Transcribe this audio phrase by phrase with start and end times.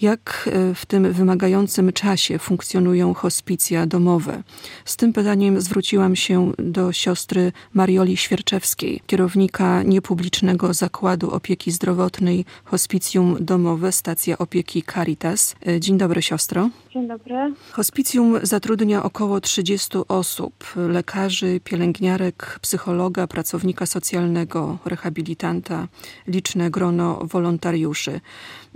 [0.00, 4.42] jak e, w tym wymagającym czasie funkcjonują hospicja domowe.
[4.84, 13.36] Z tym pytaniem zwróciłam się do siostry Marioli Świerczewskiej, kierownika niepublicznego zakładu opieki zdrowotnej Hospicjum
[13.40, 15.54] Domowe, stacja opieki Caritas.
[15.66, 16.70] E, dzień dobry siostro.
[16.94, 17.54] Dzień dobry.
[17.72, 25.88] Hospicjum zatrudnia około 30 osób, lekarzy, pielęgniarek, psychologa, pracownika socjalnego, rehabilitanta,
[26.26, 28.20] liczne grono wolontariuszy.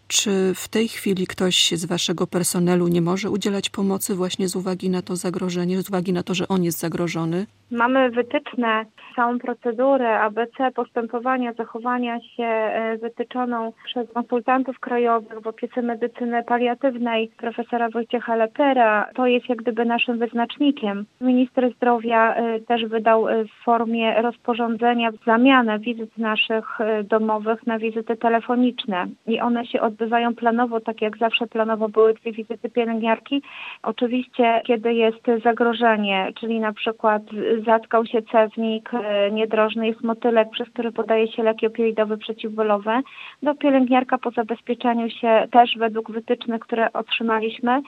[0.06, 4.90] Czy w tej chwili ktoś z waszego personelu nie może udzielać pomocy właśnie z uwagi
[4.90, 7.46] na to zagrożenie, z uwagi na to, że on jest zagrożony?
[7.70, 8.84] Mamy wytyczne,
[9.16, 17.30] całą procedurę ABC postępowania, zachowania się e, wytyczoną przez konsultantów krajowych w opiece medycyny paliatywnej
[17.36, 19.08] profesora Wojciecha Lepera.
[19.14, 21.04] To jest jak gdyby naszym wyznacznikiem.
[21.20, 28.16] Minister zdrowia e, też wydał e, w formie rozporządzenia zamianę wizyt naszych domowych na wizyty
[28.16, 33.42] telefoniczne i one się odbywają planowo, tak jak zawsze planowo były dwie wizyty pielęgniarki.
[33.82, 37.22] Oczywiście, kiedy jest zagrożenie, czyli na przykład
[37.66, 43.00] zatkał się cewnik, e, niedrożny jest motylek, przez który podaje się leki opioidowe przeciwbólowe.
[43.42, 47.82] Do pielęgniarka po zabezpieczeniu się też według wytycznych, które otrzymaliśmy,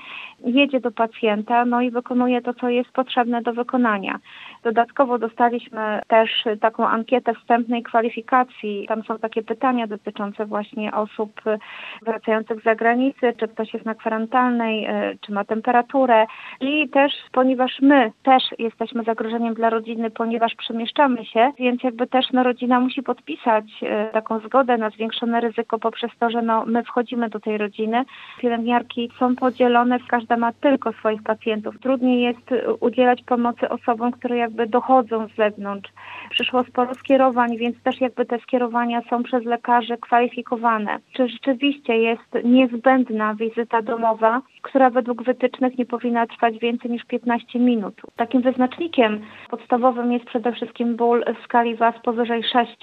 [0.44, 4.18] jedzie do pacjenta, no i wykonuje to, co jest potrzebne do wykonania.
[4.62, 8.86] Dodatkowo dostaliśmy też taką ankietę wstępnej kwalifikacji.
[8.88, 11.41] Tam są takie pytania dotyczące właśnie osób
[12.02, 16.26] wracających z zagranicy, czy ktoś jest na kwarantannej, e, czy ma temperaturę.
[16.60, 22.27] I też, ponieważ my też jesteśmy zagrożeniem dla rodziny, ponieważ przemieszczamy się, więc jakby też
[22.33, 26.84] no, rodzina musi podpisać e, taką zgodę na zwiększone ryzyko poprzez to, że no, my
[26.84, 28.04] wchodzimy do tej rodziny.
[28.38, 31.81] Pielęgniarki są podzielone, każda ma tylko swoich pacjentów.
[31.81, 32.50] Trudniej jest
[32.81, 35.91] udzielać pomocy osobom, które jakby dochodzą z zewnątrz.
[36.31, 40.98] Przyszło sporo skierowań, więc też jakby te skierowania są przez lekarzy kwalifikowane.
[41.12, 47.59] Czy rzeczywiście jest niezbędna wizyta domowa, która według wytycznych nie powinna trwać więcej niż 15
[47.59, 47.94] minut.
[48.16, 52.77] Takim wyznacznikiem podstawowym jest przede wszystkim ból w skali WAS powyżej 6.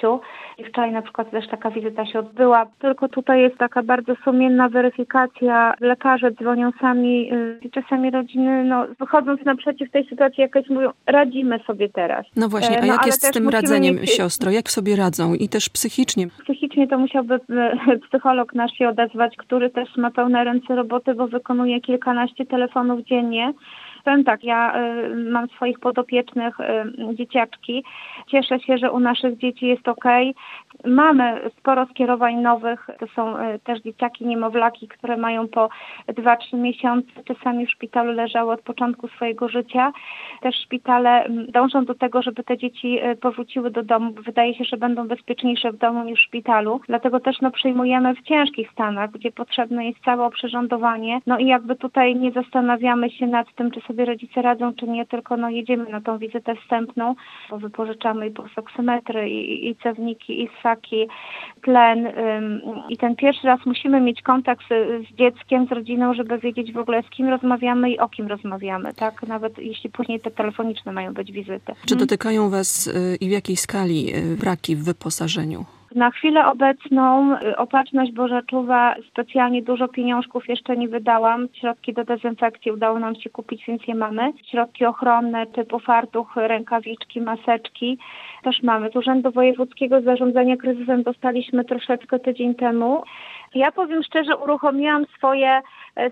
[0.58, 2.66] I wczoraj na przykład też taka wizyta się odbyła.
[2.80, 5.74] Tylko tutaj jest taka bardzo sumienna weryfikacja.
[5.80, 11.60] Lekarze dzwonią sami y, i czasami rodziny, no, wychodząc naprzeciw tej sytuacji, jakoś mówią, radzimy
[11.68, 12.26] sobie teraz.
[12.36, 14.12] No właśnie, a e, no, jak jest z tym radzeniem, mieć...
[14.12, 14.52] siostro?
[14.52, 15.34] Jak sobie radzą?
[15.34, 16.28] I też psychicznie?
[16.44, 21.28] Psychicznie to musiałby y, psycholog nasz się odezwać, który też ma pełne ręce roboty, bo
[21.28, 23.54] wykonuje kilkanaście telefonów dziennie
[24.26, 27.84] tak, ja y, mam swoich podopiecznych y, dzieciaczki.
[28.28, 30.06] Cieszę się, że u naszych dzieci jest ok.
[30.86, 32.88] Mamy sporo skierowań nowych.
[33.00, 35.70] To są y, też dzieciaki, niemowlaki, które mają po
[36.08, 37.10] 2-3 miesiące.
[37.26, 39.92] Czasami w szpitalu leżały od początku swojego życia.
[40.42, 44.14] Też szpitale dążą do tego, żeby te dzieci powróciły do domu.
[44.26, 46.82] Wydaje się, że będą bezpieczniejsze w domu niż w szpitalu.
[46.88, 51.20] Dlatego też no, przyjmujemy w ciężkich stanach, gdzie potrzebne jest całe oprzyrządowanie.
[51.26, 54.88] No i jakby tutaj nie zastanawiamy się nad tym, czy sobie sobie rodzice radzą, czy
[54.88, 57.16] nie, tylko no jedziemy na tą wizytę wstępną,
[57.50, 61.08] bo wypożyczamy i pulsoksymetry, i, i cewniki, i ssaki,
[61.62, 62.12] tlen
[62.90, 66.78] i ten pierwszy raz musimy mieć kontakt z, z, dzieckiem, z rodziną, żeby wiedzieć w
[66.78, 69.28] ogóle z kim rozmawiamy i o kim rozmawiamy, tak?
[69.28, 71.74] Nawet jeśli później te telefoniczne mają być wizyty.
[71.86, 75.77] Czy dotykają Was y, i w jakiej skali y, braki w wyposażeniu?
[75.96, 81.48] Na chwilę obecną y, opatrzność Boża Czuwa specjalnie dużo pieniążków jeszcze nie wydałam.
[81.54, 84.34] Środki do dezynfekcji udało nam się kupić, więc je mamy.
[84.52, 87.98] Środki ochronne typu fartuch, rękawiczki, maseczki
[88.44, 88.90] też mamy.
[88.90, 93.04] Z Urzędu Wojewódzkiego Zarządzania Kryzysem dostaliśmy troszeczkę tydzień temu.
[93.56, 95.62] Ja powiem szczerze, uruchomiłam swoje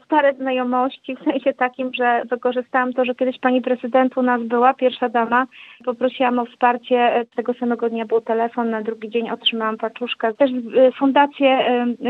[0.06, 4.74] stare znajomości w sensie takim, że wykorzystałam to, że kiedyś pani prezydent u nas była,
[4.74, 5.48] pierwsza dama.
[5.86, 6.96] Poprosiłam o wsparcie.
[6.96, 10.34] E, tego samego dnia był telefon, na drugi dzień otrzymałam paczuszkę.
[10.34, 11.60] Też e, fundacje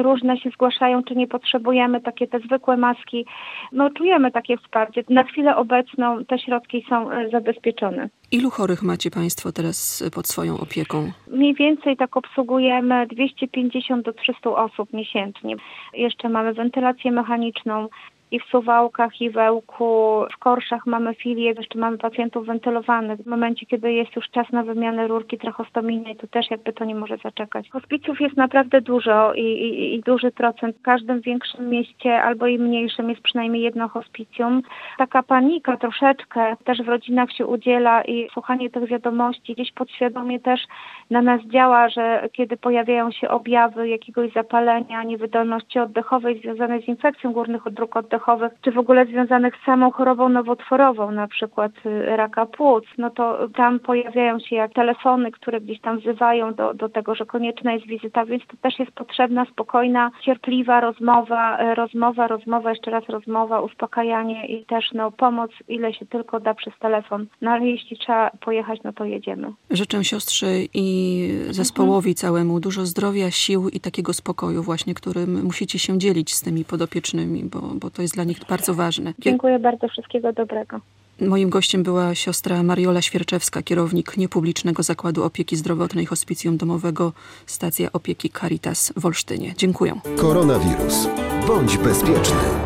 [0.03, 3.25] różne się zgłaszają, czy nie potrzebujemy takie te zwykłe maski.
[3.71, 5.03] No czujemy takie wsparcie.
[5.09, 8.09] Na chwilę obecną te środki są zabezpieczone.
[8.35, 11.11] Ilu chorych macie Państwo teraz pod swoją opieką?
[11.27, 15.55] Mniej więcej tak obsługujemy 250 do 300 osób miesięcznie.
[15.93, 17.89] Jeszcze mamy wentylację mechaniczną,
[18.31, 23.19] i w Suwałkach, i w Ełku, w Korszach mamy filię, jeszcze mamy pacjentów wentylowanych.
[23.19, 26.95] W momencie, kiedy jest już czas na wymianę rurki trachostomijnej, to też jakby to nie
[26.95, 27.69] może zaczekać.
[27.69, 30.77] Hospicjów jest naprawdę dużo i, i, i duży procent.
[30.77, 34.61] W każdym większym mieście albo i mniejszym jest przynajmniej jedno hospicjum.
[34.97, 40.61] Taka panika troszeczkę też w rodzinach się udziela i słuchanie tych wiadomości gdzieś podświadomie też
[41.09, 47.33] na nas działa, że kiedy pojawiają się objawy jakiegoś zapalenia, niewydolności oddechowej związanej z infekcją
[47.33, 48.14] górnych dróg oddechowych,
[48.61, 53.47] czy w ogóle związanych z samą chorobą nowotworową, na przykład y, raka płuc, no to
[53.55, 57.85] tam pojawiają się jak telefony, które gdzieś tam wzywają do, do tego, że konieczna jest
[57.85, 63.61] wizyta, więc to też jest potrzebna, spokojna, cierpliwa rozmowa, y, rozmowa, rozmowa, jeszcze raz rozmowa,
[63.61, 67.27] uspokajanie i też no, pomoc, ile się tylko da przez telefon.
[67.41, 69.53] No ale jeśli trzeba pojechać, no to jedziemy.
[69.69, 75.99] Życzę siostrze i zespołowi całemu dużo zdrowia, sił i takiego spokoju właśnie, którym musicie się
[75.99, 79.13] dzielić z tymi podopiecznymi, bo, bo to jest dla nich bardzo ważne.
[79.19, 80.79] Dziękuję bardzo, wszystkiego dobrego.
[81.21, 87.13] Moim gościem była siostra Mariola Świerczewska, kierownik niepublicznego Zakładu Opieki Zdrowotnej Hospicjum Domowego
[87.45, 89.53] Stacja Opieki Caritas w Olsztynie.
[89.57, 89.93] Dziękuję.
[90.17, 91.07] Koronawirus.
[91.47, 92.64] Bądź bezpieczny.